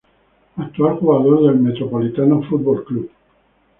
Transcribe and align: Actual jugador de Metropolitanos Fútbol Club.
Actual 0.55 0.95
jugador 0.97 1.43
de 1.43 1.51
Metropolitanos 1.61 2.47
Fútbol 2.47 2.83
Club. 2.85 3.11